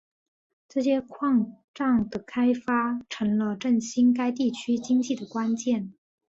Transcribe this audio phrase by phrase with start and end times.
[0.67, 5.93] 这些矿藏的开发成了振兴该地区经济的关键。